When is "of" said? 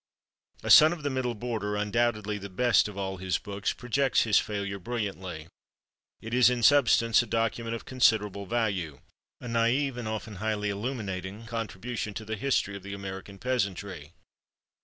0.93-1.03, 2.87-2.97, 7.75-7.85, 12.75-12.81